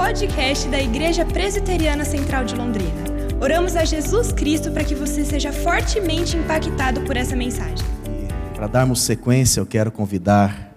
[0.00, 3.04] podcast da Igreja Presbiteriana Central de Londrina.
[3.38, 7.86] Oramos a Jesus Cristo para que você seja fortemente impactado por essa mensagem.
[8.54, 10.74] Para darmos sequência, eu quero convidar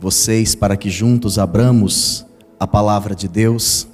[0.00, 2.24] vocês para que juntos abramos
[2.58, 3.86] a palavra de Deus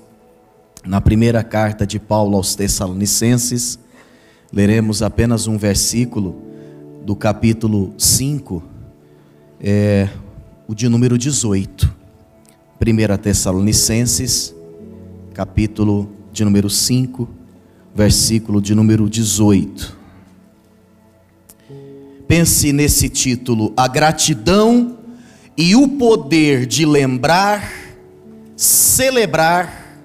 [0.86, 3.80] na primeira carta de Paulo aos Tessalonicenses.
[4.52, 6.40] Leremos apenas um versículo
[7.02, 8.62] do capítulo 5,
[9.60, 10.08] é,
[10.68, 11.98] o de número 18.
[12.80, 14.54] 1 Tessalonicenses,
[15.38, 17.28] capítulo de número 5,
[17.94, 19.96] versículo de número 18.
[22.26, 24.98] Pense nesse título: A gratidão
[25.56, 27.72] e o poder de lembrar,
[28.56, 30.02] celebrar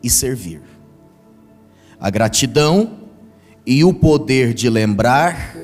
[0.00, 0.62] e servir.
[1.98, 3.00] A gratidão
[3.66, 5.56] e o poder de lembrar,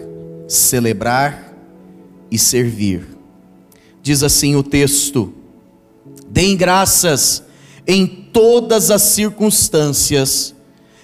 [0.49, 1.55] celebrar
[2.33, 3.07] e servir.
[4.03, 5.33] Diz assim o texto:
[6.29, 7.47] Deem graças
[7.89, 10.55] em todas as circunstâncias,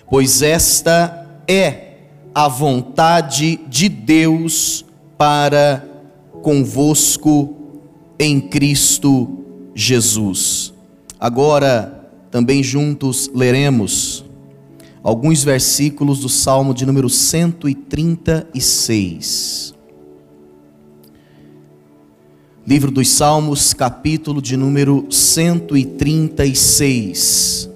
[0.09, 1.95] pois esta é
[2.35, 4.85] a vontade de Deus
[5.17, 5.83] para
[6.43, 7.57] convosco
[8.19, 9.39] em Cristo
[9.75, 10.75] Jesus.
[11.19, 14.23] Agora, também juntos leremos
[15.03, 19.74] alguns versículos do Salmo de número 136.
[22.67, 27.69] Livro dos Salmos, capítulo de número 136.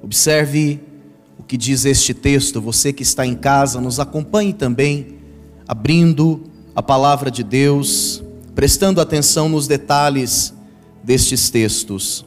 [0.00, 0.78] Observe
[1.40, 5.16] o que diz este texto, você que está em casa, nos acompanhe também,
[5.66, 8.22] abrindo a palavra de Deus,
[8.54, 10.54] prestando atenção nos detalhes
[11.02, 12.24] destes textos.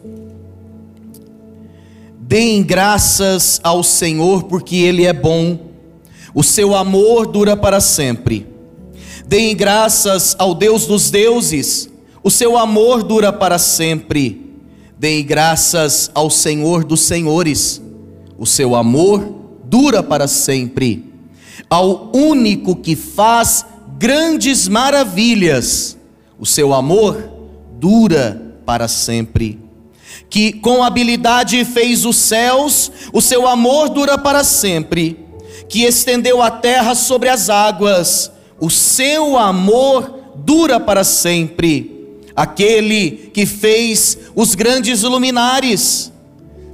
[2.19, 5.70] Deem graças ao Senhor, porque Ele é bom,
[6.33, 8.47] o seu amor dura para sempre.
[9.25, 11.89] Deem graças ao Deus dos deuses,
[12.23, 14.55] o seu amor dura para sempre.
[14.97, 17.81] Deem graças ao Senhor dos senhores,
[18.37, 21.11] o seu amor dura para sempre.
[21.69, 23.65] Ao único que faz
[23.97, 25.97] grandes maravilhas,
[26.39, 27.29] o seu amor
[27.79, 29.71] dura para sempre
[30.31, 35.20] que com habilidade fez os céus, o seu amor dura para sempre,
[35.71, 43.45] que estendeu a terra sobre as águas, o seu amor dura para sempre, aquele que
[43.45, 46.11] fez os grandes luminares,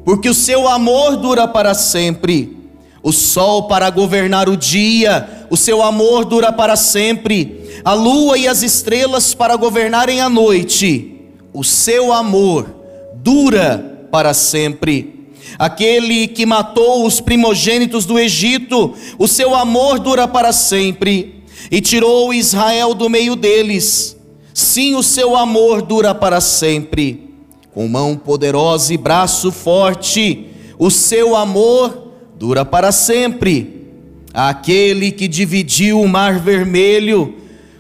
[0.04, 2.58] porque o seu amor dura para sempre,
[3.04, 8.48] o sol para governar o dia, o seu amor dura para sempre, a lua e
[8.48, 11.22] as estrelas para governarem a noite,
[11.54, 12.66] o seu amor
[13.14, 15.17] dura para sempre.
[15.58, 22.34] Aquele que matou os primogênitos do Egito, o seu amor dura para sempre, e tirou
[22.34, 24.18] Israel do meio deles.
[24.54, 27.32] Sim, o seu amor dura para sempre.
[27.74, 30.48] Com mão poderosa e braço forte,
[30.80, 33.88] o seu amor dura para sempre.
[34.34, 37.36] Aquele que dividiu o mar vermelho,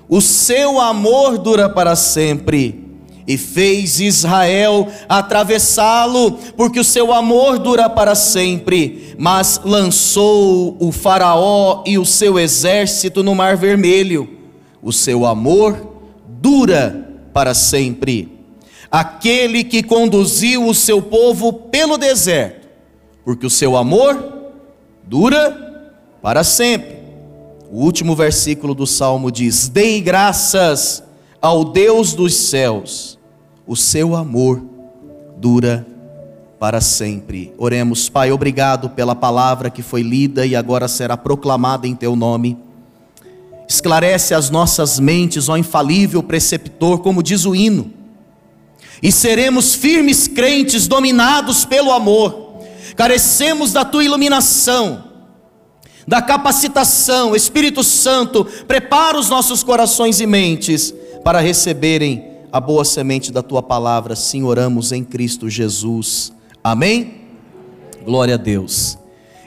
[0.09, 2.87] o seu amor dura para sempre
[3.27, 11.83] e fez Israel atravessá-lo, porque o seu amor dura para sempre, mas lançou o Faraó
[11.85, 14.29] e o seu exército no Mar Vermelho.
[14.81, 15.95] O seu amor
[16.25, 18.31] dura para sempre.
[18.89, 22.69] Aquele que conduziu o seu povo pelo deserto,
[23.25, 24.51] porque o seu amor
[25.03, 26.95] dura para sempre.
[27.69, 31.03] O último versículo do salmo diz: Dei graças
[31.41, 33.16] ao Deus dos céus
[33.67, 34.63] o seu amor
[35.38, 35.85] dura
[36.59, 37.53] para sempre.
[37.57, 42.57] Oremos, Pai, obrigado pela palavra que foi lida e agora será proclamada em teu nome.
[43.67, 47.91] Esclarece as nossas mentes, ó infalível preceptor, como diz o hino,
[49.03, 52.63] e seremos firmes crentes dominados pelo amor.
[52.95, 55.03] Carecemos da tua iluminação,
[56.07, 60.94] da capacitação, Espírito Santo, prepara os nossos corações e mentes
[61.24, 66.33] para receberem a boa semente da tua palavra, sim, oramos em Cristo Jesus.
[66.63, 67.27] Amém?
[68.03, 68.97] Glória a Deus.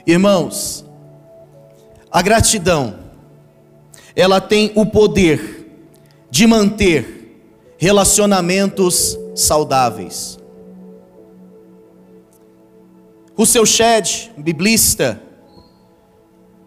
[0.05, 0.85] Irmãos,
[2.11, 2.95] a gratidão,
[4.15, 5.67] ela tem o poder
[6.29, 7.21] de manter
[7.77, 10.37] relacionamentos saudáveis.
[13.35, 15.21] O seu Shed, biblista,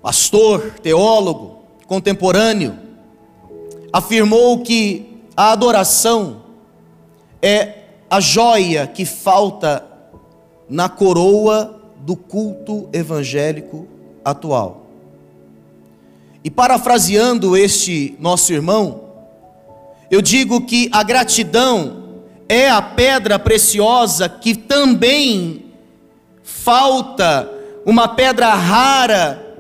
[0.03, 2.77] pastor, teólogo, contemporâneo,
[3.93, 6.43] afirmou que a adoração
[7.43, 7.79] é
[8.09, 9.85] a joia que falta
[10.69, 13.89] na coroa do culto evangélico
[14.25, 14.87] atual.
[16.43, 19.05] E parafraseando este nosso irmão,
[20.11, 22.05] eu digo que a gratidão
[22.49, 25.73] é a pedra preciosa que também
[26.43, 27.51] falta
[27.85, 29.57] uma pedra rara,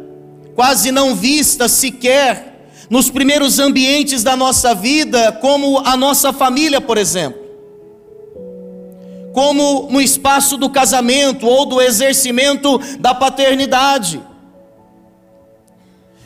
[0.54, 2.53] quase não vista sequer
[2.90, 7.42] nos primeiros ambientes da nossa vida, como a nossa família, por exemplo.
[9.32, 14.20] Como no espaço do casamento ou do exercimento da paternidade.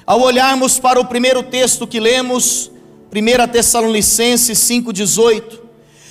[0.05, 2.70] Ao olharmos para o primeiro texto que lemos,
[3.12, 5.60] 1 Tessalonicenses 5,18,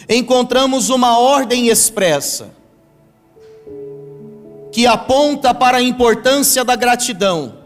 [0.10, 2.56] encontramos uma ordem expressa
[4.72, 7.57] que aponta para a importância da gratidão.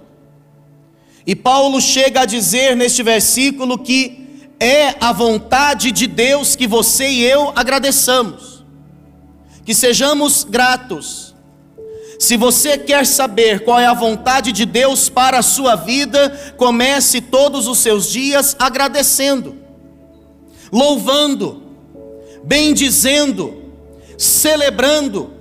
[1.25, 7.07] E Paulo chega a dizer neste versículo que é a vontade de Deus que você
[7.07, 8.63] e eu agradeçamos,
[9.65, 11.35] que sejamos gratos.
[12.19, 17.19] Se você quer saber qual é a vontade de Deus para a sua vida, comece
[17.19, 19.55] todos os seus dias agradecendo,
[20.71, 21.63] louvando,
[22.43, 23.63] bendizendo,
[24.17, 25.31] celebrando.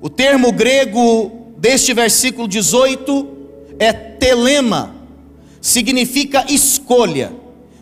[0.00, 3.37] O termo grego deste versículo 18
[3.78, 4.94] é telema,
[5.60, 7.32] significa escolha,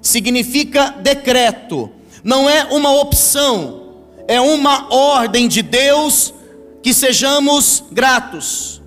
[0.00, 1.90] significa decreto,
[2.22, 3.82] não é uma opção,
[4.28, 6.34] é uma ordem de Deus
[6.82, 8.82] que sejamos gratos.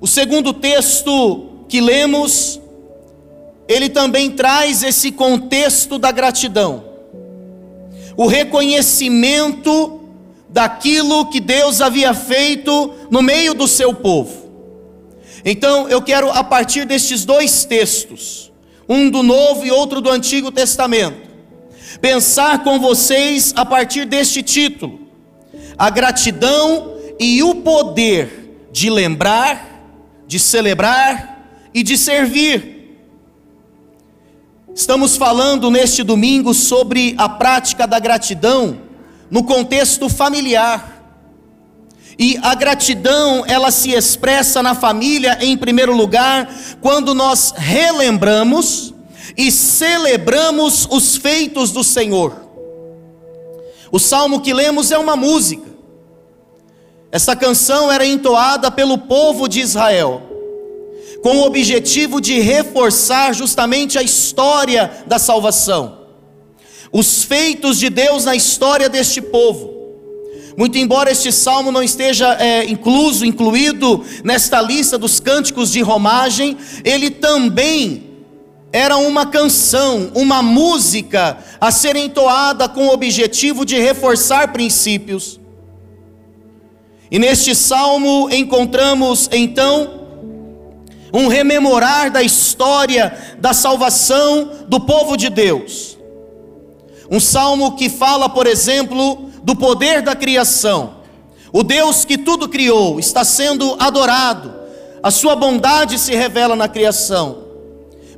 [0.00, 2.60] O segundo texto que lemos
[3.68, 6.84] ele também traz esse contexto da gratidão,
[8.16, 10.00] o reconhecimento
[10.48, 14.47] daquilo que Deus havia feito no meio do seu povo.
[15.44, 18.52] Então eu quero, a partir destes dois textos,
[18.88, 21.28] um do Novo e outro do Antigo Testamento,
[22.00, 25.00] pensar com vocês a partir deste título:
[25.76, 29.82] a gratidão e o poder de lembrar,
[30.26, 31.38] de celebrar
[31.74, 32.78] e de servir.
[34.74, 38.80] Estamos falando neste domingo sobre a prática da gratidão
[39.28, 40.87] no contexto familiar.
[42.18, 48.92] E a gratidão, ela se expressa na família em primeiro lugar, quando nós relembramos
[49.36, 52.34] e celebramos os feitos do Senhor.
[53.92, 55.68] O salmo que lemos é uma música.
[57.12, 60.28] Essa canção era entoada pelo povo de Israel
[61.22, 65.98] com o objetivo de reforçar justamente a história da salvação,
[66.92, 69.77] os feitos de Deus na história deste povo.
[70.58, 76.56] Muito embora este salmo não esteja é, incluso, incluído nesta lista dos cânticos de romagem,
[76.82, 78.10] ele também
[78.72, 85.38] era uma canção, uma música a ser entoada com o objetivo de reforçar princípios.
[87.08, 90.08] E neste salmo encontramos então
[91.14, 95.96] um rememorar da história da salvação do povo de Deus.
[97.08, 100.98] Um salmo que fala, por exemplo, do poder da criação.
[101.52, 104.54] O Deus que tudo criou está sendo adorado,
[105.02, 107.44] a sua bondade se revela na criação.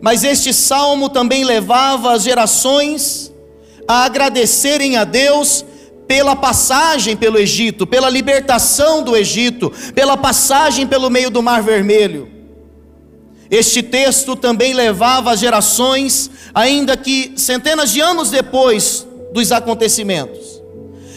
[0.01, 3.31] Mas este salmo também levava as gerações
[3.87, 5.65] a agradecerem a Deus
[6.07, 12.29] pela passagem pelo Egito, pela libertação do Egito, pela passagem pelo meio do Mar Vermelho.
[13.51, 20.60] Este texto também levava as gerações, ainda que centenas de anos depois dos acontecimentos,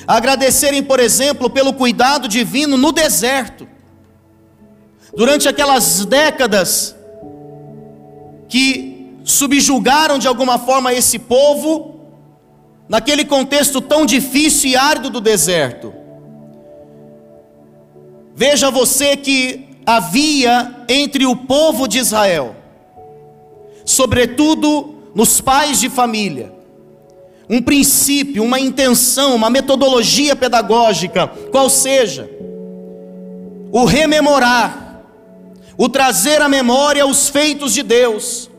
[0.07, 3.67] agradecerem, por exemplo, pelo cuidado divino no deserto.
[5.15, 6.95] Durante aquelas décadas
[8.49, 11.93] que subjugaram de alguma forma esse povo,
[12.87, 15.93] naquele contexto tão difícil e árido do deserto.
[18.35, 22.55] Veja você que havia entre o povo de Israel,
[23.85, 26.51] sobretudo nos pais de família,
[27.53, 32.27] um princípio, uma intenção, uma metodologia pedagógica, qual seja,
[33.71, 35.03] o rememorar,
[35.77, 38.49] o trazer à memória os feitos de Deus,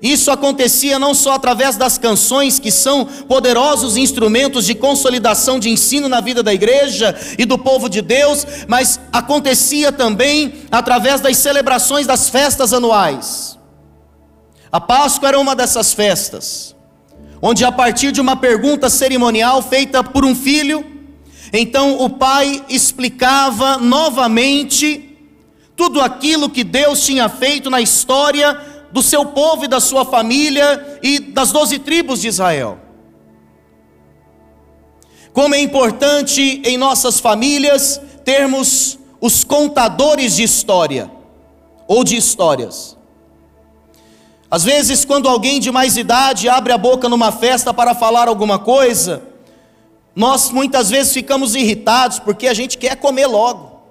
[0.00, 6.08] isso acontecia não só através das canções, que são poderosos instrumentos de consolidação de ensino
[6.08, 12.06] na vida da igreja e do povo de Deus, mas acontecia também através das celebrações
[12.06, 13.58] das festas anuais.
[14.70, 16.73] A Páscoa era uma dessas festas,
[17.46, 20.82] onde a partir de uma pergunta cerimonial feita por um filho,
[21.52, 25.14] então o pai explicava novamente
[25.76, 28.58] tudo aquilo que Deus tinha feito na história
[28.90, 32.78] do seu povo e da sua família e das doze tribos de Israel.
[35.34, 41.10] Como é importante em nossas famílias termos os contadores de história
[41.86, 42.96] ou de histórias.
[44.54, 48.56] Às vezes, quando alguém de mais idade abre a boca numa festa para falar alguma
[48.56, 49.20] coisa,
[50.14, 53.82] nós muitas vezes ficamos irritados porque a gente quer comer logo.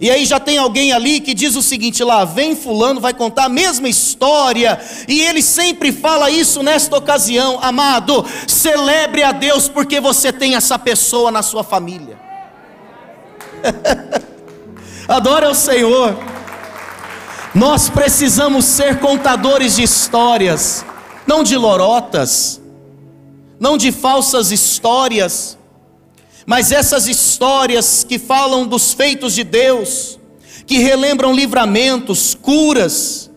[0.00, 3.44] E aí já tem alguém ali que diz o seguinte: lá vem Fulano, vai contar
[3.44, 10.00] a mesma história, e ele sempre fala isso nesta ocasião, amado, celebre a Deus porque
[10.00, 12.18] você tem essa pessoa na sua família.
[15.06, 16.16] Adore ao Senhor.
[17.54, 20.84] Nós precisamos ser contadores de histórias,
[21.24, 22.60] não de lorotas,
[23.60, 25.56] não de falsas histórias,
[26.44, 30.18] mas essas histórias que falam dos feitos de Deus,
[30.66, 33.30] que relembram livramentos, curas,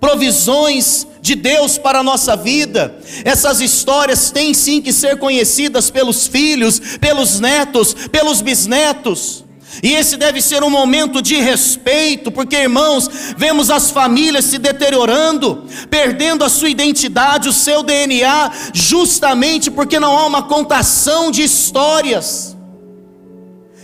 [0.00, 6.26] provisões de Deus para a nossa vida, essas histórias têm sim que ser conhecidas pelos
[6.26, 9.44] filhos, pelos netos, pelos bisnetos.
[9.82, 15.64] E esse deve ser um momento de respeito, porque irmãos, vemos as famílias se deteriorando,
[15.88, 22.56] perdendo a sua identidade, o seu DNA, justamente porque não há uma contação de histórias.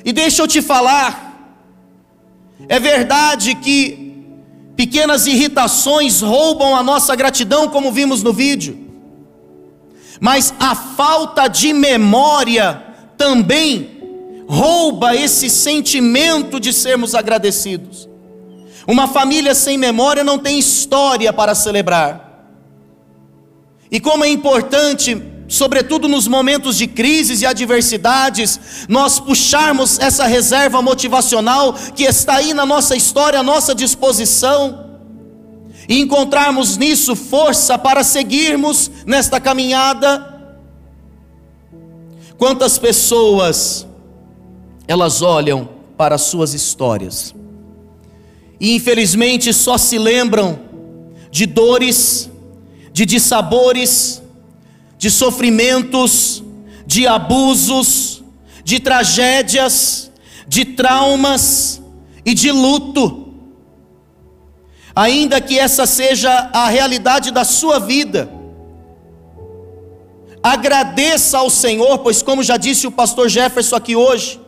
[0.05, 1.55] E deixa eu te falar,
[2.69, 4.25] é verdade que
[4.77, 8.87] pequenas irritações roubam a nossa gratidão, como vimos no vídeo,
[10.21, 12.83] mas a falta de memória
[13.17, 13.96] também
[14.49, 18.09] rouba esse sentimento de sermos agradecidos.
[18.87, 22.25] Uma família sem memória não tem história para celebrar.
[23.91, 30.81] E como é importante, sobretudo nos momentos de crises e adversidades, nós puxarmos essa reserva
[30.81, 34.87] motivacional que está aí na nossa história, à nossa disposição,
[35.89, 40.35] e encontrarmos nisso força para seguirmos nesta caminhada.
[42.37, 43.87] Quantas pessoas
[44.89, 47.35] elas olham para as suas histórias
[48.61, 50.59] e infelizmente só se lembram
[51.31, 52.31] de dores,
[52.93, 54.23] de dissabores,
[54.97, 56.43] de sofrimentos,
[56.87, 58.23] de abusos,
[58.65, 60.11] de tragédias,
[60.49, 61.83] de traumas
[62.25, 63.35] e de luto.
[64.95, 68.31] Ainda que essa seja a realidade da sua vida,
[70.43, 74.41] agradeça ao Senhor, pois, como já disse o pastor Jefferson aqui hoje,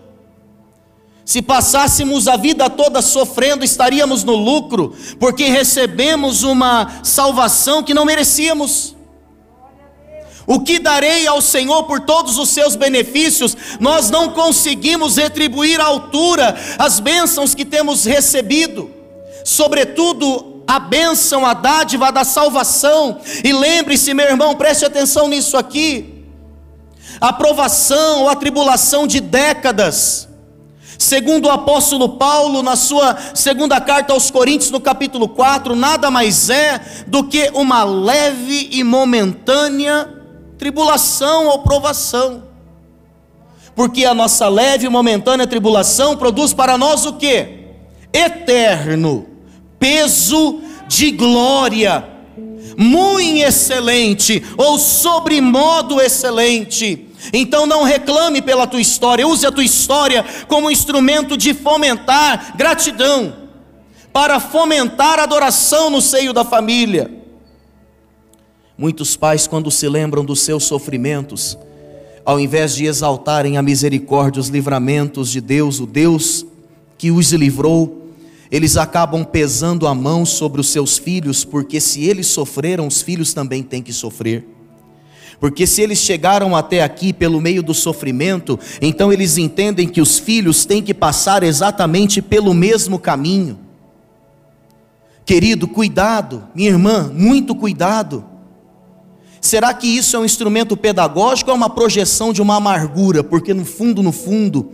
[1.29, 8.07] se passássemos a vida toda sofrendo, estaríamos no lucro, porque recebemos uma salvação que não
[8.07, 8.97] merecíamos.
[10.47, 13.55] O que darei ao Senhor por todos os seus benefícios?
[13.79, 18.91] Nós não conseguimos retribuir à altura as bênçãos que temos recebido,
[19.45, 23.21] sobretudo a bênção, a dádiva da salvação.
[23.45, 26.25] E lembre-se, meu irmão, preste atenção nisso aqui.
[27.21, 30.28] A provação ou a tribulação de décadas
[30.97, 36.49] Segundo o apóstolo Paulo, na sua segunda carta aos Coríntios, no capítulo 4, nada mais
[36.49, 40.09] é do que uma leve e momentânea
[40.57, 42.45] tribulação ou provação.
[43.75, 47.59] Porque a nossa leve e momentânea tribulação produz para nós o que?
[48.13, 49.39] Eterno
[49.79, 52.05] peso de glória,
[52.77, 60.25] muito excelente, ou sobremodo excelente então não reclame pela tua história, use a tua história
[60.47, 63.49] como instrumento de fomentar gratidão,
[64.13, 67.11] para fomentar adoração no seio da família.
[68.77, 71.59] Muitos pais, quando se lembram dos seus sofrimentos,
[72.25, 76.47] ao invés de exaltarem a misericórdia, os livramentos de Deus, o Deus
[76.97, 78.13] que os livrou,
[78.51, 83.35] eles acabam pesando a mão sobre os seus filhos, porque se eles sofreram, os filhos
[83.35, 84.47] também têm que sofrer.
[85.41, 90.19] Porque se eles chegaram até aqui pelo meio do sofrimento, então eles entendem que os
[90.19, 93.59] filhos têm que passar exatamente pelo mesmo caminho.
[95.25, 98.25] Querido, cuidado, minha irmã, muito cuidado.
[99.41, 103.23] Será que isso é um instrumento pedagógico ou é uma projeção de uma amargura?
[103.23, 104.73] Porque no fundo, no fundo,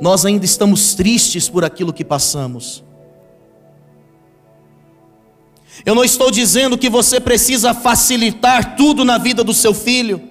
[0.00, 2.82] nós ainda estamos tristes por aquilo que passamos.
[5.84, 10.28] Eu não estou dizendo que você precisa facilitar tudo na vida do seu filho.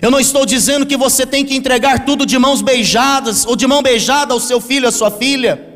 [0.00, 3.66] Eu não estou dizendo que você tem que entregar tudo de mãos beijadas ou de
[3.66, 5.72] mão beijada ao seu filho, à sua filha.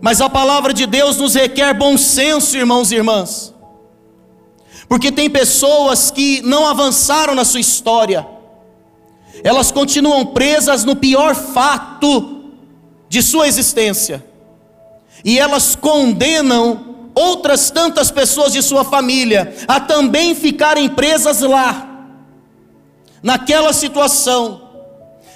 [0.00, 3.54] Mas a palavra de Deus nos requer bom senso, irmãos e irmãs.
[4.88, 8.26] Porque tem pessoas que não avançaram na sua história.
[9.42, 12.52] Elas continuam presas no pior fato
[13.08, 14.27] de sua existência
[15.24, 22.06] e elas condenam outras tantas pessoas de sua família a também ficarem presas lá,
[23.22, 24.62] naquela situação,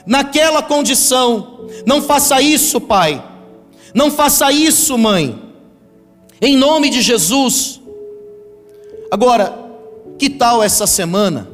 [0.06, 1.68] naquela condição.
[1.84, 3.22] Não faça isso, pai.
[3.94, 5.40] Não faça isso, mãe.
[6.40, 7.80] Em nome de Jesus.
[9.10, 9.58] Agora,
[10.18, 11.48] que tal essa semana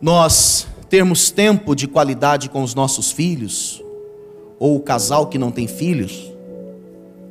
[0.00, 3.82] nós termos tempo de qualidade com os nossos filhos,
[4.60, 6.30] ou o casal que não tem filhos?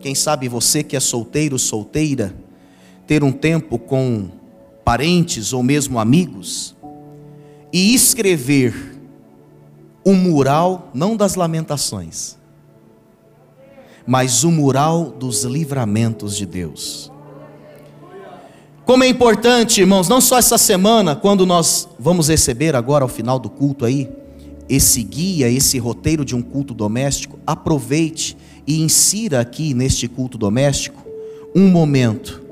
[0.01, 2.33] Quem sabe você que é solteiro, solteira,
[3.05, 4.29] ter um tempo com
[4.83, 6.75] parentes ou mesmo amigos
[7.71, 8.99] e escrever
[10.03, 12.37] o mural não das lamentações,
[14.07, 17.11] mas o mural dos livramentos de Deus.
[18.85, 23.37] Como é importante, irmãos, não só essa semana, quando nós vamos receber agora ao final
[23.37, 24.09] do culto aí,
[24.69, 31.03] esse guia, esse roteiro de um culto doméstico, aproveite e insira aqui neste culto doméstico
[31.55, 32.43] um momento.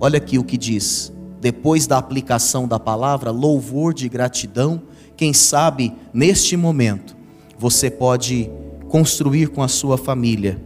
[0.00, 4.82] Olha aqui o que diz: depois da aplicação da palavra, louvor de gratidão,
[5.16, 7.14] quem sabe neste momento
[7.58, 8.50] você pode
[8.88, 10.60] construir com a sua família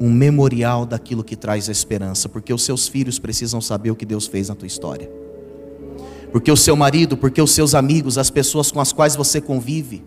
[0.00, 4.06] um memorial daquilo que traz a esperança, porque os seus filhos precisam saber o que
[4.06, 5.10] Deus fez na tua história.
[6.30, 10.02] Porque o seu marido, porque os seus amigos, as pessoas com as quais você convive.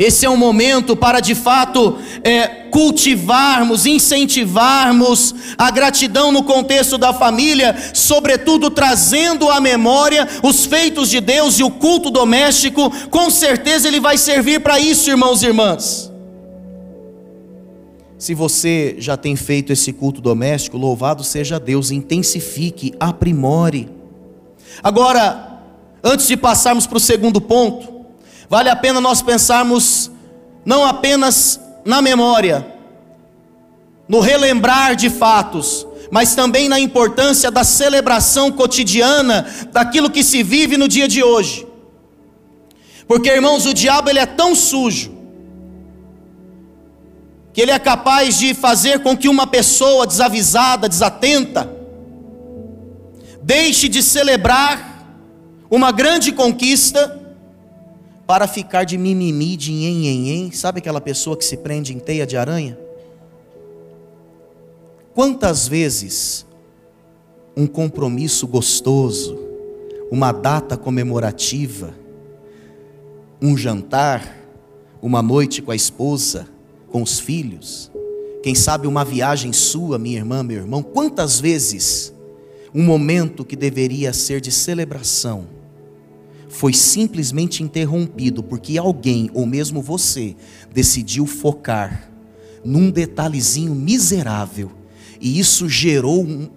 [0.00, 7.12] Esse é um momento para de fato é, cultivarmos, incentivarmos a gratidão no contexto da
[7.12, 13.88] família, sobretudo trazendo à memória os feitos de Deus e o culto doméstico, com certeza
[13.88, 16.10] ele vai servir para isso, irmãos e irmãs.
[18.16, 23.99] Se você já tem feito esse culto doméstico, louvado seja Deus, intensifique, aprimore.
[24.82, 25.60] Agora,
[26.02, 28.06] antes de passarmos para o segundo ponto,
[28.48, 30.10] vale a pena nós pensarmos
[30.64, 32.66] não apenas na memória,
[34.08, 40.76] no relembrar de fatos, mas também na importância da celebração cotidiana daquilo que se vive
[40.76, 41.66] no dia de hoje.
[43.06, 45.12] Porque, irmãos, o diabo ele é tão sujo,
[47.52, 51.79] que ele é capaz de fazer com que uma pessoa desavisada, desatenta,
[53.50, 55.04] deixe de celebrar
[55.68, 57.20] uma grande conquista
[58.24, 62.36] para ficar de mimimi, de nhenhenhen, sabe aquela pessoa que se prende em teia de
[62.36, 62.78] aranha?
[65.12, 66.46] Quantas vezes
[67.56, 69.36] um compromisso gostoso,
[70.12, 71.92] uma data comemorativa,
[73.42, 74.32] um jantar,
[75.02, 76.46] uma noite com a esposa,
[76.88, 77.90] com os filhos,
[78.44, 82.14] quem sabe uma viagem sua, minha irmã, meu irmão, quantas vezes
[82.74, 85.46] um momento que deveria ser de celebração.
[86.48, 90.34] Foi simplesmente interrompido porque alguém, ou mesmo você,
[90.72, 92.10] decidiu focar
[92.64, 94.70] num detalhezinho miserável.
[95.20, 96.48] E isso gerou um,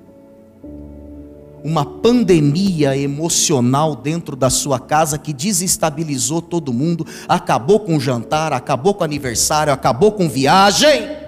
[1.64, 8.52] uma pandemia emocional dentro da sua casa que desestabilizou todo mundo, acabou com o jantar,
[8.52, 11.23] acabou com o aniversário, acabou com viagem,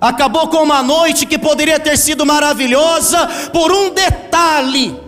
[0.00, 4.98] acabou com uma noite que poderia ter sido maravilhosa por um detalhe.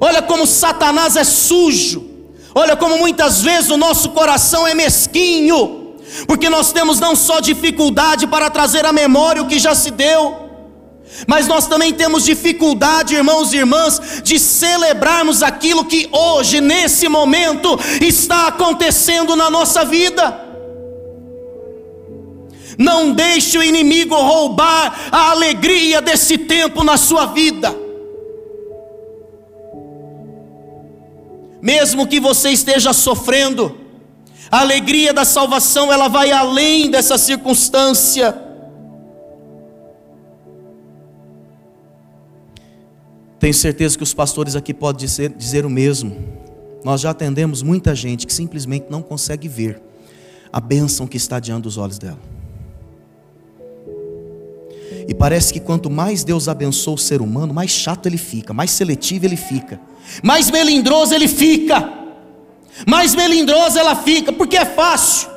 [0.00, 2.04] Olha como Satanás é sujo,
[2.54, 5.94] olha como muitas vezes o nosso coração é mesquinho,
[6.26, 10.44] porque nós temos não só dificuldade para trazer à memória o que já se deu,
[11.26, 17.78] mas nós também temos dificuldade, irmãos e irmãs, de celebrarmos aquilo que hoje, nesse momento,
[18.00, 20.43] está acontecendo na nossa vida.
[22.78, 27.74] Não deixe o inimigo roubar a alegria desse tempo na sua vida.
[31.60, 33.74] Mesmo que você esteja sofrendo,
[34.50, 38.38] a alegria da salvação ela vai além dessa circunstância.
[43.38, 46.16] Tenho certeza que os pastores aqui podem dizer, dizer o mesmo.
[46.84, 49.82] Nós já atendemos muita gente que simplesmente não consegue ver
[50.52, 52.18] a bênção que está diante dos olhos dela.
[55.08, 58.70] E parece que quanto mais Deus abençoa o ser humano, mais chato ele fica, mais
[58.70, 59.80] seletivo ele fica,
[60.22, 61.92] mais melindroso ele fica,
[62.86, 65.34] mais melindrosa ela fica, porque é fácil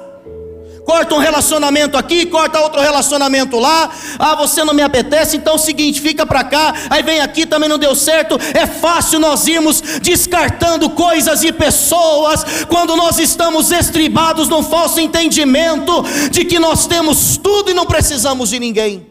[0.88, 3.92] corta um relacionamento aqui, corta outro relacionamento lá.
[4.18, 7.46] Ah, você não me apetece, então é o seguinte, fica para cá, aí vem aqui,
[7.46, 8.40] também não deu certo.
[8.54, 16.06] É fácil nós irmos descartando coisas e pessoas quando nós estamos estribados num falso entendimento
[16.32, 19.07] de que nós temos tudo e não precisamos de ninguém.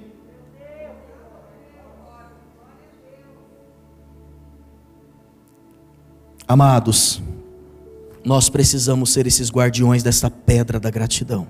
[6.48, 7.20] Amados,
[8.24, 11.48] nós precisamos ser esses guardiões dessa pedra da gratidão.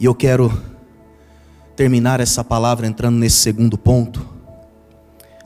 [0.00, 0.62] E eu quero
[1.76, 4.26] terminar essa palavra entrando nesse segundo ponto,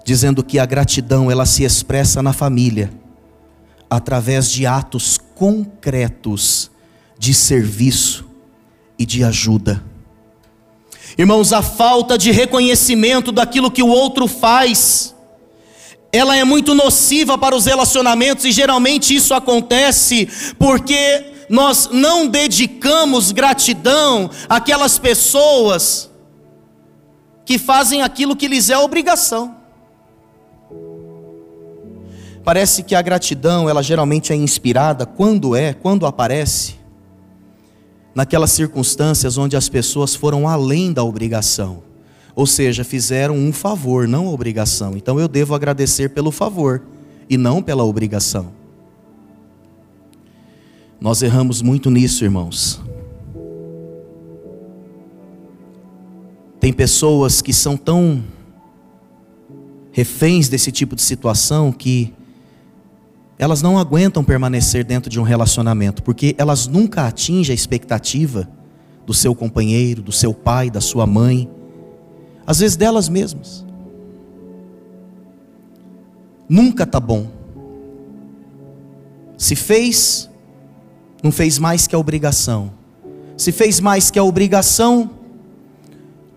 [0.03, 2.91] dizendo que a gratidão ela se expressa na família
[3.91, 6.71] através de atos concretos
[7.19, 8.25] de serviço
[8.99, 9.85] e de ajuda.
[11.19, 15.12] Irmãos, a falta de reconhecimento daquilo que o outro faz,
[16.13, 23.33] ela é muito nociva para os relacionamentos e geralmente isso acontece porque nós não dedicamos
[23.33, 26.11] gratidão àquelas pessoas
[27.47, 29.57] que fazem aquilo que lhes é obrigação.
[32.45, 36.75] Parece que a gratidão, ela geralmente é inspirada quando é, quando aparece,
[38.15, 41.83] naquelas circunstâncias onde as pessoas foram além da obrigação,
[42.35, 44.97] ou seja, fizeram um favor, não obrigação.
[44.97, 46.83] Então eu devo agradecer pelo favor
[47.29, 48.53] e não pela obrigação.
[51.01, 52.81] Nós erramos muito nisso, irmãos.
[56.61, 58.23] Tem pessoas que são tão
[59.91, 62.15] reféns desse tipo de situação que
[63.37, 68.49] elas não aguentam permanecer dentro de um relacionamento, porque elas nunca atingem a expectativa
[69.05, 71.51] do seu companheiro, do seu pai, da sua mãe,
[72.47, 73.65] às vezes delas mesmas.
[76.49, 77.29] Nunca tá bom.
[79.39, 80.31] Se fez,
[81.23, 82.73] não fez mais que a obrigação.
[83.37, 85.11] Se fez mais que a obrigação,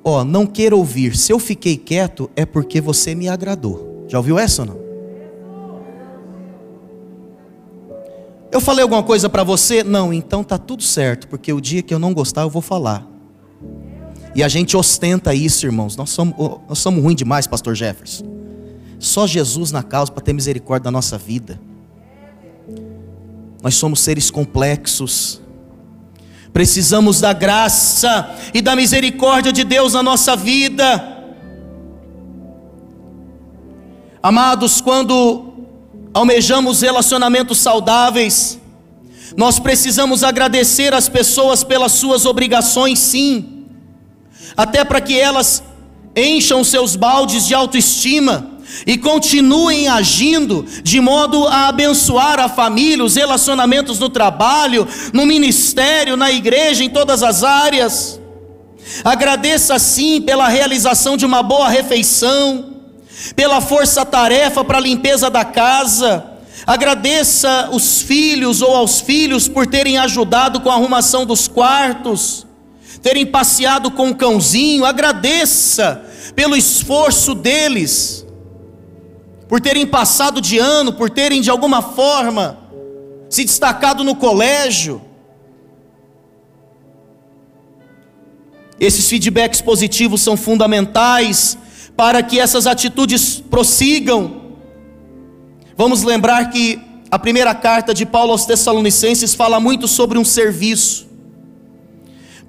[0.04, 1.16] ó, não queira ouvir.
[1.16, 4.06] Se eu fiquei quieto é porque você me agradou.
[4.08, 4.86] Já ouviu essa ou não?
[8.52, 9.84] Eu falei alguma coisa para você?
[9.84, 13.15] Não, então tá tudo certo, porque o dia que eu não gostar eu vou falar.
[14.36, 15.96] E a gente ostenta isso, irmãos.
[15.96, 16.36] Nós somos,
[16.68, 18.26] nós somos ruins demais, pastor Jefferson.
[19.00, 21.58] Só Jesus na causa para ter misericórdia da nossa vida.
[23.64, 25.42] Nós somos seres complexos.
[26.52, 31.14] Precisamos da graça e da misericórdia de Deus na nossa vida.
[34.22, 35.54] Amados, quando
[36.14, 38.60] almejamos relacionamentos saudáveis,
[39.38, 43.55] nós precisamos agradecer as pessoas pelas suas obrigações, sim,
[44.56, 45.64] até para que elas
[46.16, 48.52] encham seus baldes de autoestima
[48.86, 56.18] e continuem agindo de modo a abençoar a família, os relacionamentos no trabalho, no ministério,
[56.18, 58.20] na igreja, em todas as áreas.
[59.04, 62.76] Agradeça sim pela realização de uma boa refeição
[63.36, 66.26] pela força-tarefa para a limpeza da casa.
[66.66, 72.46] Agradeça os filhos ou aos filhos por terem ajudado com a arrumação dos quartos,
[73.06, 74.84] terem passeado com o cãozinho.
[74.84, 76.04] Agradeça
[76.36, 78.26] pelo esforço deles,
[79.48, 82.58] por terem passado de ano, por terem de alguma forma
[83.30, 85.00] se destacado no colégio.
[88.80, 91.60] Esses feedbacks positivos são fundamentais
[91.96, 94.42] para que essas atitudes prossigam.
[95.78, 101.06] Vamos lembrar que a primeira carta de Paulo aos Tessalonicenses fala muito sobre um serviço.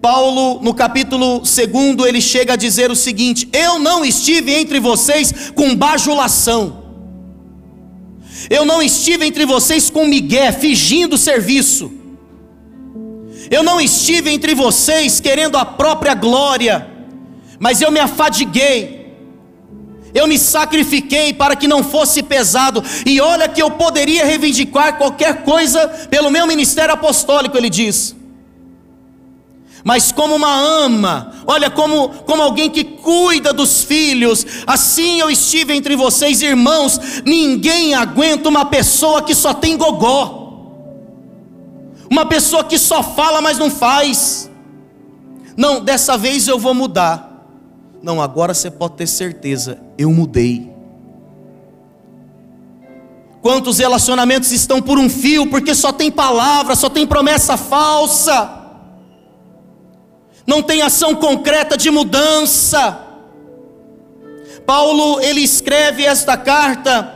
[0.01, 5.51] Paulo, no capítulo 2, ele chega a dizer o seguinte: Eu não estive entre vocês
[5.55, 6.85] com bajulação,
[8.49, 11.93] eu não estive entre vocês com migué, fingindo serviço,
[13.51, 16.87] eu não estive entre vocês querendo a própria glória,
[17.59, 19.15] mas eu me afadiguei,
[20.15, 25.43] eu me sacrifiquei para que não fosse pesado, e olha que eu poderia reivindicar qualquer
[25.43, 28.15] coisa pelo meu ministério apostólico, ele diz.
[29.87, 35.77] Mas como uma ama, olha, como, como alguém que cuida dos filhos, assim eu estive
[35.77, 36.99] entre vocês, irmãos.
[37.25, 40.73] Ninguém aguenta uma pessoa que só tem gogó,
[42.11, 44.51] uma pessoa que só fala, mas não faz.
[45.57, 47.47] Não, dessa vez eu vou mudar.
[48.03, 50.69] Não, agora você pode ter certeza, eu mudei.
[53.41, 58.56] Quantos relacionamentos estão por um fio porque só tem palavra, só tem promessa falsa,
[60.47, 63.01] não tem ação concreta de mudança.
[64.65, 67.15] Paulo, ele escreve esta carta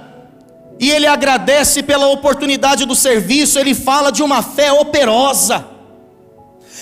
[0.79, 5.71] e ele agradece pela oportunidade do serviço, ele fala de uma fé operosa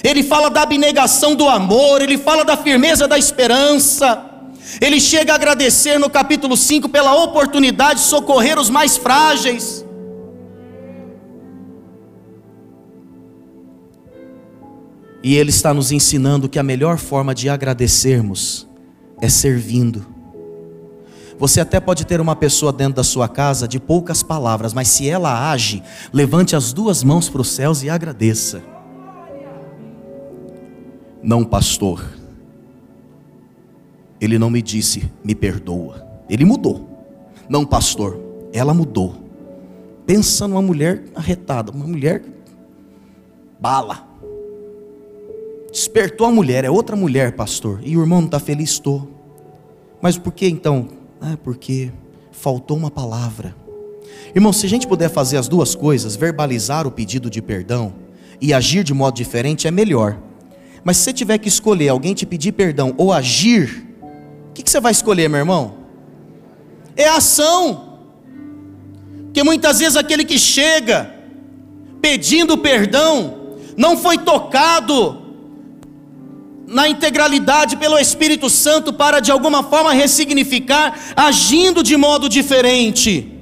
[0.03, 4.25] ele fala da abnegação do amor, ele fala da firmeza da esperança.
[4.81, 9.85] Ele chega a agradecer no capítulo 5 pela oportunidade de socorrer os mais frágeis.
[15.23, 18.67] E ele está nos ensinando que a melhor forma de agradecermos
[19.21, 20.07] é servindo.
[21.39, 25.09] Você até pode ter uma pessoa dentro da sua casa de poucas palavras, mas se
[25.09, 28.63] ela age, levante as duas mãos para os céus e agradeça
[31.23, 32.05] não pastor.
[34.21, 36.07] Ele não me disse, me perdoa.
[36.29, 36.89] Ele mudou.
[37.49, 38.19] Não pastor,
[38.53, 39.15] ela mudou.
[40.07, 42.25] Pensa numa mulher arretada, uma mulher
[43.61, 44.08] bala.
[45.71, 47.81] Despertou a mulher, é outra mulher, pastor.
[47.83, 48.71] E o irmão não está feliz?
[48.71, 49.09] Estou.
[50.01, 50.89] Mas por que então?
[51.21, 51.91] Ah, porque
[52.33, 53.55] faltou uma palavra.
[54.35, 57.95] Irmão, se a gente puder fazer as duas coisas, verbalizar o pedido de perdão
[58.41, 60.17] e agir de modo diferente, é melhor.
[60.85, 63.87] Mas se você tiver que escolher alguém te pedir perdão ou agir,
[64.51, 65.75] o que, que você vai escolher, meu irmão?
[66.97, 67.99] É ação.
[69.25, 71.15] Porque muitas vezes aquele que chega
[72.01, 75.28] pedindo perdão não foi tocado
[76.69, 83.33] na integralidade pelo Espírito Santo para de alguma forma ressignificar, agindo de modo diferente.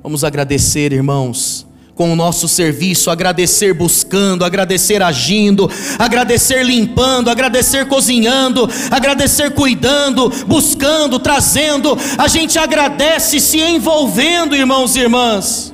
[0.00, 8.68] Vamos agradecer, irmãos, com o nosso serviço, agradecer buscando, agradecer agindo, agradecer limpando, agradecer cozinhando,
[8.88, 11.98] agradecer cuidando, buscando, trazendo.
[12.16, 15.71] A gente agradece se envolvendo, irmãos e irmãs.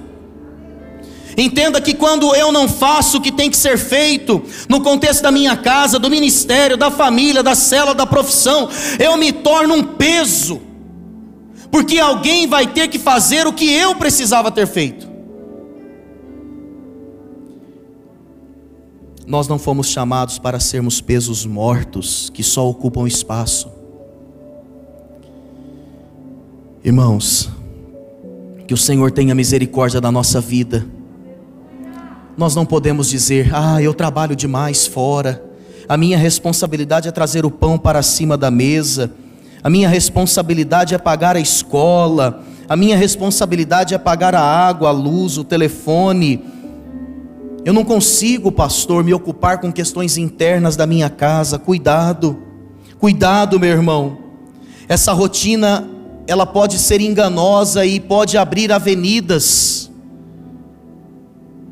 [1.38, 5.30] Entenda que quando eu não faço o que tem que ser feito, no contexto da
[5.30, 10.60] minha casa, do ministério, da família, da cela, da profissão, eu me torno um peso
[11.70, 15.08] porque alguém vai ter que fazer o que eu precisava ter feito.
[19.26, 23.70] Nós não fomos chamados para sermos pesos mortos que só ocupam espaço.
[26.82, 27.50] Irmãos,
[28.66, 30.97] que o Senhor tenha misericórdia da nossa vida.
[32.38, 35.44] Nós não podemos dizer, ah, eu trabalho demais fora,
[35.86, 39.12] a minha responsabilidade é trazer o pão para cima da mesa
[39.62, 44.92] a minha responsabilidade é pagar a escola, a minha responsabilidade é pagar a água, a
[44.92, 46.44] luz, o telefone.
[47.64, 51.58] Eu não consigo, pastor, me ocupar com questões internas da minha casa.
[51.58, 52.38] Cuidado,
[53.00, 54.18] cuidado, meu irmão.
[54.88, 55.88] Essa rotina,
[56.26, 59.87] ela pode ser enganosa e pode abrir avenidas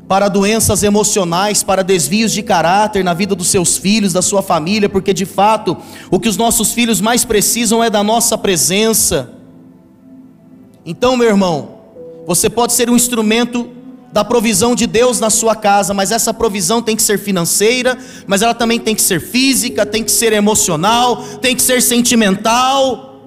[0.07, 4.87] para doenças emocionais, para desvios de caráter na vida dos seus filhos, da sua família,
[4.87, 5.75] porque de fato
[6.09, 9.33] o que os nossos filhos mais precisam é da nossa presença.
[10.85, 11.79] Então, meu irmão,
[12.25, 13.69] você pode ser um instrumento
[14.13, 18.41] da provisão de Deus na sua casa, mas essa provisão tem que ser financeira, mas
[18.41, 23.25] ela também tem que ser física, tem que ser emocional, tem que ser sentimental.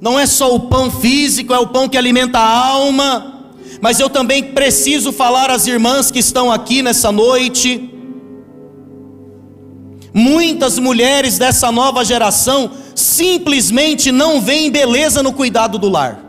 [0.00, 3.39] Não é só o pão físico, é o pão que alimenta a alma
[3.80, 7.88] mas eu também preciso falar às irmãs que estão aqui nessa noite.
[10.12, 16.20] Muitas mulheres dessa nova geração simplesmente não veem beleza no cuidado do lar.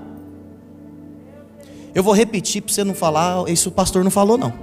[1.94, 4.54] Eu vou repetir para você não falar, isso o pastor não falou, não.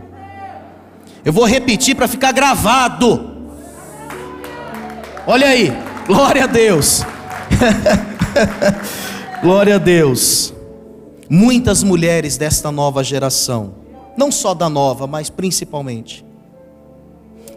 [1.25, 3.37] Eu vou repetir para ficar gravado.
[5.27, 5.71] Olha aí,
[6.07, 7.05] glória a Deus.
[9.43, 10.55] glória a Deus.
[11.31, 13.75] Muitas mulheres desta nova geração,
[14.17, 16.25] não só da nova, mas principalmente,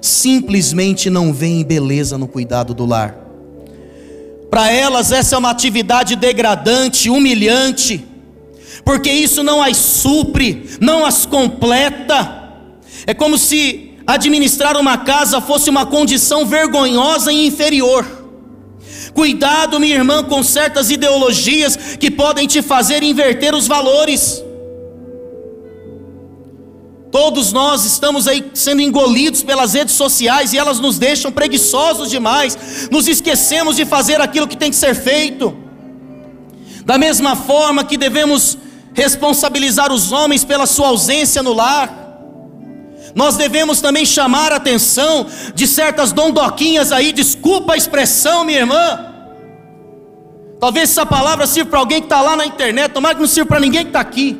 [0.01, 3.17] simplesmente não veem beleza no cuidado do lar.
[4.49, 8.05] Para elas, essa é uma atividade degradante, humilhante,
[8.83, 12.39] porque isso não as supre, não as completa.
[13.07, 18.20] É como se administrar uma casa fosse uma condição vergonhosa e inferior.
[19.13, 24.43] Cuidado, minha irmã, com certas ideologias que podem te fazer inverter os valores.
[27.11, 32.87] Todos nós estamos aí sendo engolidos pelas redes sociais e elas nos deixam preguiçosos demais,
[32.89, 35.53] nos esquecemos de fazer aquilo que tem que ser feito.
[36.85, 38.57] Da mesma forma que devemos
[38.93, 42.00] responsabilizar os homens pela sua ausência no lar,
[43.15, 49.07] nós devemos também chamar a atenção de certas dondoquinhas aí, desculpa a expressão, minha irmã.
[50.59, 53.49] Talvez essa palavra sirva para alguém que está lá na internet, tomara que não sirva
[53.49, 54.39] para ninguém que está aqui,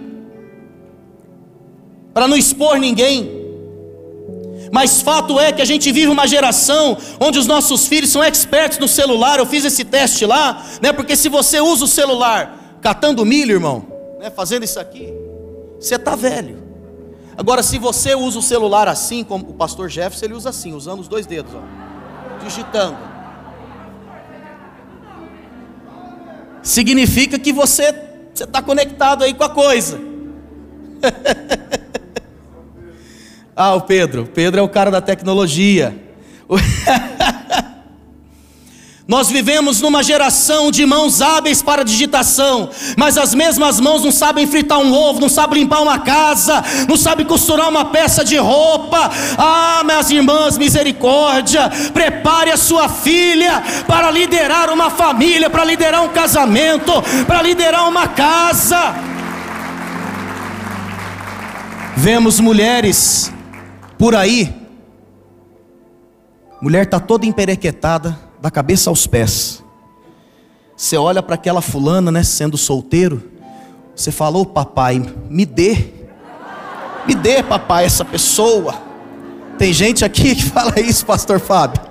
[2.14, 3.42] para não expor ninguém.
[4.72, 8.78] Mas fato é que a gente vive uma geração onde os nossos filhos são expertos
[8.78, 9.38] no celular.
[9.38, 10.94] Eu fiz esse teste lá, né?
[10.94, 13.86] Porque se você usa o celular catando milho, irmão,
[14.18, 14.30] né?
[14.30, 15.12] Fazendo isso aqui,
[15.78, 16.71] você está velho.
[17.38, 21.00] Agora, se você usa o celular assim, como o pastor Jefferson, ele usa assim, usando
[21.00, 21.62] os dois dedos, ó,
[22.44, 22.98] digitando.
[26.62, 27.96] Significa que você
[28.34, 30.00] está conectado aí com a coisa.
[33.56, 34.28] ah, o Pedro.
[34.28, 35.96] Pedro é o cara da tecnologia.
[39.12, 44.48] Nós vivemos numa geração de mãos hábeis para digitação, mas as mesmas mãos não sabem
[44.48, 49.12] fritar um ovo, não sabem limpar uma casa, não sabem costurar uma peça de roupa.
[49.38, 56.14] Ah, minhas irmãs, misericórdia, prepare a sua filha para liderar uma família, para liderar um
[56.14, 56.94] casamento,
[57.28, 58.96] para liderar uma casa.
[61.98, 63.30] Vemos mulheres
[63.98, 64.62] por aí
[66.62, 69.64] Mulher está toda emperequetada, da cabeça aos pés.
[70.76, 73.30] Você olha para aquela fulana, né, sendo solteiro,
[73.96, 75.00] você falou, papai,
[75.30, 75.94] me dê,
[77.06, 78.74] me dê, papai, essa pessoa.
[79.58, 81.82] Tem gente aqui que fala isso, pastor Fábio.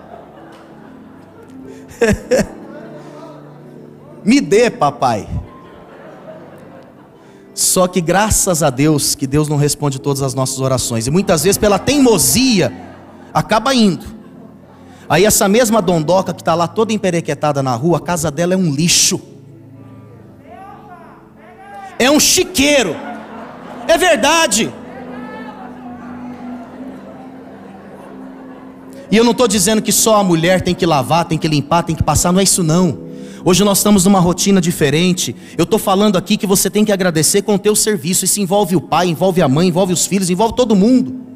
[4.25, 5.29] me dê, papai.
[7.55, 11.07] Só que graças a Deus que Deus não responde todas as nossas orações.
[11.07, 12.73] E muitas vezes pela teimosia
[13.33, 14.20] acaba indo.
[15.11, 18.57] Aí essa mesma dondoca que está lá toda emperequetada na rua, a casa dela é
[18.57, 19.21] um lixo.
[21.99, 22.95] É um chiqueiro.
[23.89, 24.73] É verdade.
[29.11, 31.83] E eu não estou dizendo que só a mulher tem que lavar, tem que limpar,
[31.83, 33.11] tem que passar, não é isso não.
[33.45, 35.35] Hoje nós estamos numa rotina diferente.
[35.59, 38.25] Eu estou falando aqui que você tem que agradecer com o teu serviço.
[38.25, 41.30] Isso envolve o pai, envolve a mãe, envolve os filhos, envolve todo mundo.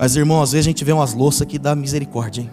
[0.00, 2.50] Mas irmão, às vezes a gente vê umas louças que dá misericórdia, hein?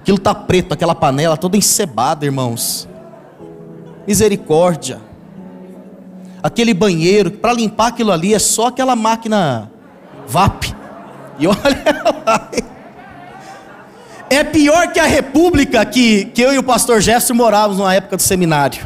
[0.00, 2.88] Aquilo tá preto, aquela panela toda encebada, irmãos.
[4.08, 5.00] Misericórdia.
[6.42, 9.70] Aquele banheiro, para limpar aquilo ali é só aquela máquina
[10.26, 10.74] VAP.
[11.38, 12.50] E olha lá.
[14.28, 18.16] É pior que a república que, que eu e o pastor Jefferson morávamos na época
[18.16, 18.84] do seminário.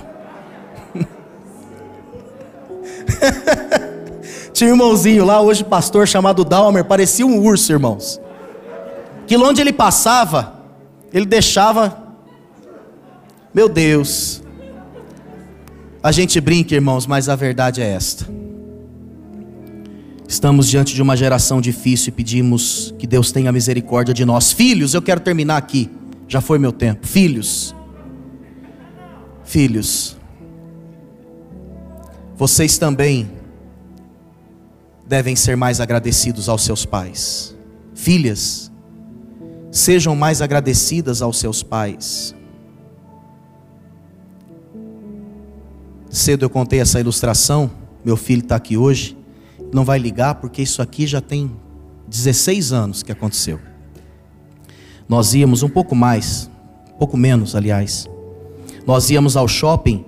[4.55, 8.21] Tinha um irmãozinho lá, hoje pastor, chamado Dalmer, parecia um urso, irmãos.
[9.27, 10.61] Que onde ele passava,
[11.13, 12.15] ele deixava.
[13.53, 14.45] Meu Deus.
[16.01, 18.29] A gente brinca, irmãos, mas a verdade é esta.
[20.29, 24.53] Estamos diante de uma geração difícil e pedimos que Deus tenha misericórdia de nós.
[24.53, 25.91] Filhos, eu quero terminar aqui.
[26.29, 27.05] Já foi meu tempo.
[27.09, 27.75] Filhos.
[29.43, 30.17] Filhos.
[32.37, 33.44] Vocês também
[35.07, 37.55] devem ser mais agradecidos aos seus pais.
[37.95, 38.71] Filhas,
[39.71, 42.35] sejam mais agradecidas aos seus pais.
[46.11, 47.71] Cedo eu contei essa ilustração.
[48.05, 49.17] Meu filho está aqui hoje
[49.75, 51.51] não vai ligar porque isso aqui já tem
[52.07, 53.59] 16 anos que aconteceu.
[55.09, 56.49] Nós íamos um pouco mais,
[56.95, 58.09] um pouco menos, aliás.
[58.87, 60.05] Nós íamos ao shopping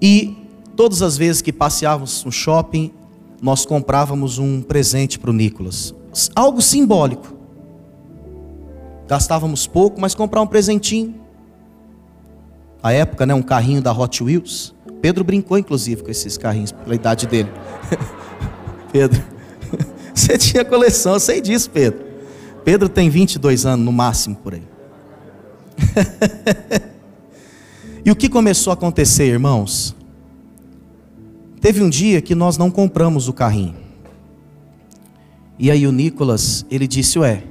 [0.00, 0.36] e
[0.76, 2.92] todas as vezes que passeávamos no shopping,
[3.40, 5.94] nós comprávamos um presente para o Nicolas.
[6.34, 7.34] Algo simbólico.
[9.08, 11.14] Gastávamos pouco, mas comprar um presentinho.
[12.82, 14.74] A época, né, um carrinho da Hot Wheels.
[15.00, 17.50] Pedro brincou, inclusive, com esses carrinhos, pela idade dele.
[18.92, 19.22] Pedro.
[20.14, 22.04] Você tinha coleção, eu sei disso, Pedro.
[22.64, 24.62] Pedro tem 22 anos no máximo por aí.
[28.04, 29.96] e o que começou a acontecer, irmãos?
[31.60, 33.74] Teve um dia que nós não compramos o carrinho.
[35.58, 37.44] E aí o Nicolas, ele disse: Ué,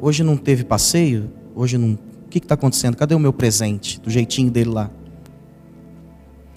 [0.00, 1.30] hoje não teve passeio?
[1.54, 1.98] Hoje não.
[2.24, 2.96] O que está acontecendo?
[2.96, 4.00] Cadê o meu presente?
[4.00, 4.90] Do jeitinho dele lá.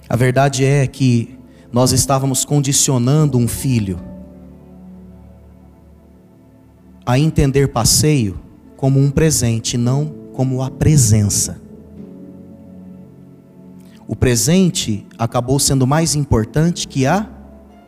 [0.08, 1.36] A verdade é que
[1.70, 4.00] nós estávamos condicionando um filho
[7.04, 8.40] a entender passeio
[8.76, 11.60] como um presente, não como a presença.
[14.08, 17.28] O presente acabou sendo mais importante que a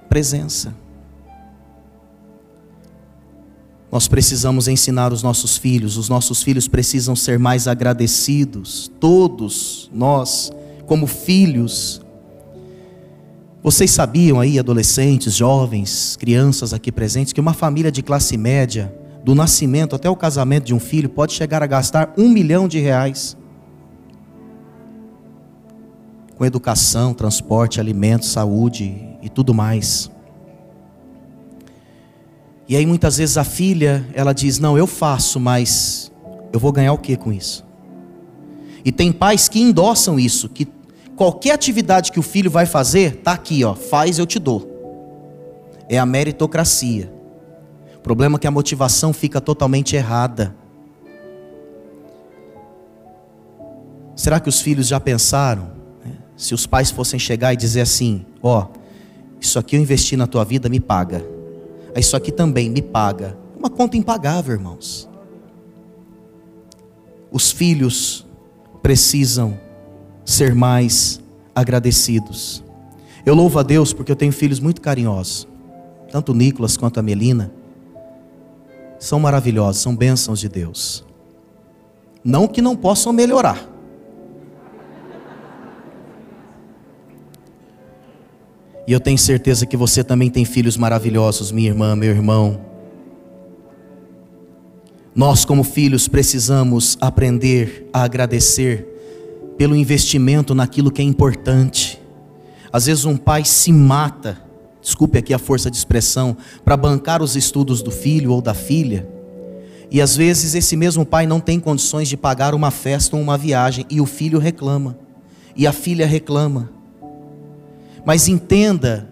[0.08, 0.74] presença.
[3.90, 10.52] Nós precisamos ensinar os nossos filhos, os nossos filhos precisam ser mais agradecidos, todos nós,
[10.86, 12.02] como filhos.
[13.62, 19.34] Vocês sabiam aí, adolescentes, jovens, crianças aqui presentes, que uma família de classe média do
[19.34, 23.36] nascimento até o casamento de um filho, pode chegar a gastar um milhão de reais.
[26.38, 30.08] Com educação, transporte, alimentos, saúde e tudo mais.
[32.68, 36.12] E aí muitas vezes a filha, ela diz: "Não, eu faço, mas
[36.52, 37.66] eu vou ganhar o que com isso?"
[38.84, 40.68] E tem pais que endossam isso, que
[41.16, 44.66] qualquer atividade que o filho vai fazer, tá aqui, ó, faz eu te dou.
[45.88, 47.12] É a meritocracia.
[47.96, 50.54] O problema é que a motivação fica totalmente errada.
[54.14, 55.77] Será que os filhos já pensaram?
[56.38, 58.78] Se os pais fossem chegar e dizer assim: Ó, oh,
[59.40, 61.22] isso aqui eu investi na tua vida, me paga.
[61.94, 63.36] Isso aqui também me paga.
[63.58, 65.08] Uma conta impagável, irmãos.
[67.30, 68.24] Os filhos
[68.80, 69.58] precisam
[70.24, 71.20] ser mais
[71.54, 72.62] agradecidos.
[73.26, 75.46] Eu louvo a Deus porque eu tenho filhos muito carinhosos,
[76.10, 77.52] tanto o Nicolas quanto a Melina
[78.98, 81.04] são maravilhosos, são bênçãos de Deus.
[82.24, 83.67] Não que não possam melhorar.
[88.88, 92.58] E eu tenho certeza que você também tem filhos maravilhosos, minha irmã, meu irmão.
[95.14, 98.86] Nós, como filhos, precisamos aprender a agradecer
[99.58, 102.00] pelo investimento naquilo que é importante.
[102.72, 104.38] Às vezes, um pai se mata,
[104.80, 106.34] desculpe aqui a força de expressão,
[106.64, 109.06] para bancar os estudos do filho ou da filha.
[109.90, 113.36] E às vezes, esse mesmo pai não tem condições de pagar uma festa ou uma
[113.36, 114.98] viagem, e o filho reclama,
[115.54, 116.77] e a filha reclama.
[118.08, 119.06] Mas entenda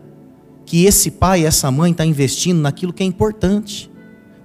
[0.65, 3.91] que esse pai, essa mãe está investindo naquilo que é importante.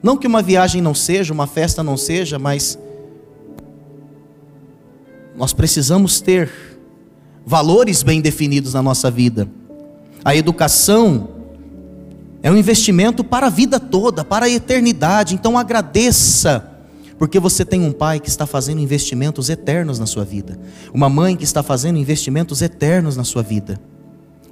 [0.03, 2.77] Não que uma viagem não seja, uma festa não seja, mas
[5.37, 6.51] nós precisamos ter
[7.45, 9.47] valores bem definidos na nossa vida.
[10.21, 11.29] A educação
[12.43, 15.33] é um investimento para a vida toda, para a eternidade.
[15.33, 16.69] Então agradeça,
[17.17, 20.59] porque você tem um pai que está fazendo investimentos eternos na sua vida,
[20.93, 23.79] uma mãe que está fazendo investimentos eternos na sua vida.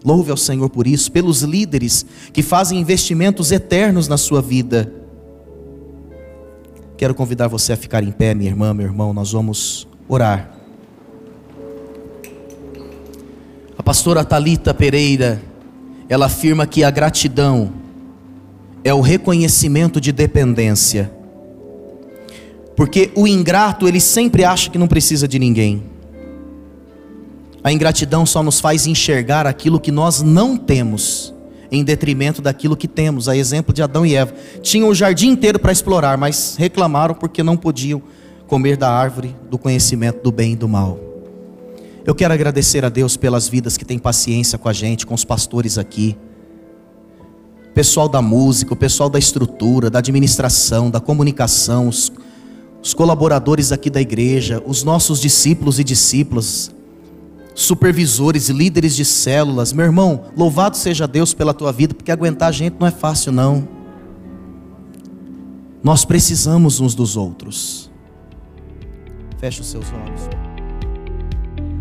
[0.04, 4.93] Louve ao Senhor por isso, pelos líderes que fazem investimentos eternos na sua vida.
[6.97, 10.52] Quero convidar você a ficar em pé, minha irmã, meu irmão, nós vamos orar.
[13.78, 15.41] A pastora Talita Pereira,
[16.10, 17.72] ela afirma que a gratidão
[18.84, 21.12] é o reconhecimento de dependência.
[22.76, 25.84] Porque o ingrato, ele sempre acha que não precisa de ninguém.
[27.64, 31.34] A ingratidão só nos faz enxergar aquilo que nós não temos
[31.72, 33.28] em detrimento daquilo que temos.
[33.28, 34.34] A exemplo de Adão e Eva.
[34.62, 38.01] Tinham o jardim inteiro para explorar, mas reclamaram porque não podiam
[38.47, 40.99] comer da árvore do conhecimento do bem e do mal.
[42.05, 45.24] Eu quero agradecer a Deus pelas vidas que têm paciência com a gente, com os
[45.24, 46.18] pastores aqui.
[47.76, 52.12] Pessoal da música, o pessoal da estrutura, da administração, da comunicação, os,
[52.82, 56.72] os colaboradores aqui da igreja, os nossos discípulos e discípulas,
[57.60, 59.74] supervisores e líderes de células.
[59.74, 63.32] Meu irmão, louvado seja Deus pela tua vida, porque aguentar a gente não é fácil,
[63.32, 63.68] não.
[65.84, 67.91] Nós precisamos uns dos outros.
[69.39, 70.49] Feche os seus olhos.